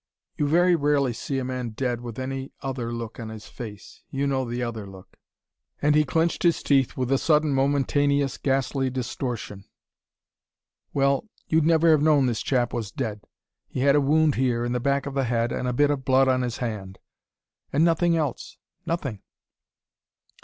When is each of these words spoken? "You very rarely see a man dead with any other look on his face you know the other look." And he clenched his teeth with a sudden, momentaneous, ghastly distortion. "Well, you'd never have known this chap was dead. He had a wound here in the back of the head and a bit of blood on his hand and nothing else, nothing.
"You 0.35 0.47
very 0.47 0.75
rarely 0.75 1.13
see 1.13 1.37
a 1.37 1.45
man 1.45 1.73
dead 1.77 2.01
with 2.01 2.17
any 2.17 2.51
other 2.61 2.91
look 2.91 3.19
on 3.19 3.29
his 3.29 3.45
face 3.45 4.01
you 4.09 4.25
know 4.25 4.45
the 4.45 4.63
other 4.63 4.87
look." 4.87 5.15
And 5.79 5.93
he 5.93 6.05
clenched 6.05 6.41
his 6.41 6.63
teeth 6.63 6.97
with 6.97 7.11
a 7.11 7.19
sudden, 7.19 7.53
momentaneous, 7.53 8.39
ghastly 8.41 8.89
distortion. 8.89 9.63
"Well, 10.91 11.27
you'd 11.49 11.67
never 11.67 11.91
have 11.91 12.01
known 12.01 12.25
this 12.25 12.41
chap 12.41 12.73
was 12.73 12.91
dead. 12.91 13.21
He 13.67 13.81
had 13.81 13.93
a 13.95 14.01
wound 14.01 14.33
here 14.33 14.65
in 14.65 14.71
the 14.71 14.79
back 14.79 15.05
of 15.05 15.13
the 15.13 15.25
head 15.25 15.51
and 15.51 15.67
a 15.67 15.71
bit 15.71 15.91
of 15.91 16.03
blood 16.03 16.27
on 16.27 16.41
his 16.41 16.57
hand 16.57 16.97
and 17.71 17.85
nothing 17.85 18.17
else, 18.17 18.57
nothing. 18.87 19.21